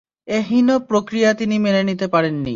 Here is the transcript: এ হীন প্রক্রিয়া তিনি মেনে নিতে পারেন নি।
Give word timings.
এ 0.27 0.37
হীন 0.41 0.67
প্রক্রিয়া 0.89 1.29
তিনি 1.33 1.55
মেনে 1.59 1.81
নিতে 1.83 2.07
পারেন 2.07 2.35
নি। 2.37 2.49